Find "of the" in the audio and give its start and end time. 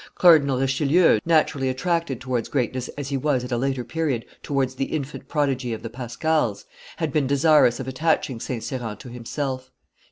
5.73-5.91